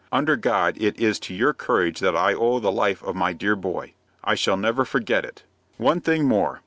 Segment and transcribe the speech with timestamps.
[0.11, 3.55] "Under God it is to your courage that I owe the life of my dear
[3.55, 3.93] boy.
[4.23, 5.43] I shall never forget it.
[5.77, 6.59] One thing more.